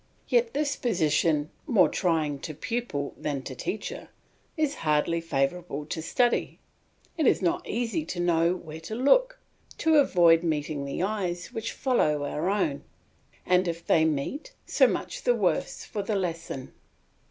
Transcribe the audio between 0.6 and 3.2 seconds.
position, more trying to pupil